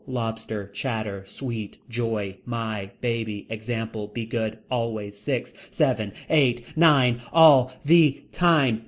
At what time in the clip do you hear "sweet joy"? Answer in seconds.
1.27-2.37